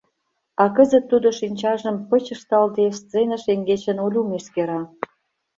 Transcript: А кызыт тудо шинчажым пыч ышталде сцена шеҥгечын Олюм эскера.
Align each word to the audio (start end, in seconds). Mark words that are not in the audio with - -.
А 0.61 0.63
кызыт 0.75 1.05
тудо 1.11 1.27
шинчажым 1.39 1.95
пыч 2.09 2.25
ышталде 2.35 2.85
сцена 2.99 3.37
шеҥгечын 3.43 3.97
Олюм 4.05 4.29
эскера. 4.37 4.81